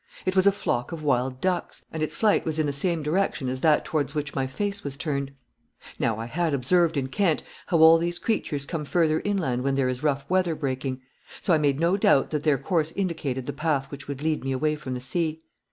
[0.25, 3.47] It was a flock of wild ducks, and its flight was in the same direction
[3.49, 5.29] as that towards which my face was turned.
[5.99, 9.89] Now, I had observed in Kent how all these creatures come further inland when there
[9.89, 11.01] is rough weather breaking,
[11.39, 14.51] so I made no doubt that their course indicated the path which would lead me
[14.51, 15.43] away from the sea.